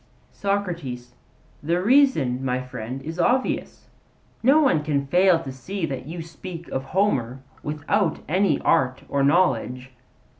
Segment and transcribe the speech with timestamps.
[0.33, 1.13] SOCRATES:
[1.61, 3.87] The reason, my friend, is obvious.
[4.41, 9.23] No one can fail to see that you speak of Homer without any art or
[9.23, 9.91] knowledge.